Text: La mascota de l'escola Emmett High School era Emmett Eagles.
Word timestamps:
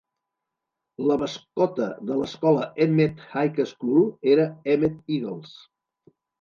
La 1.11 1.17
mascota 1.23 1.89
de 2.11 2.17
l'escola 2.23 2.65
Emmett 2.87 3.23
High 3.45 3.63
School 3.75 4.11
era 4.35 4.51
Emmett 4.77 5.01
Eagles. 5.21 5.57